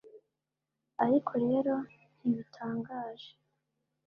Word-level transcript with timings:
ariko 1.05 1.31
rero 1.45 1.75
ntibitangaje 2.17 3.31